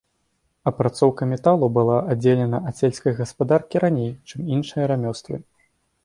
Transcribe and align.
Апрацоўка 0.69 1.25
металу 1.33 1.65
была 1.75 1.97
аддзелена 2.13 2.61
ад 2.71 2.75
сельскай 2.79 3.13
гаспадаркі 3.19 3.81
раней, 3.83 4.09
чым 4.31 4.49
іншыя 4.57 4.89
рамёствы. 4.93 5.35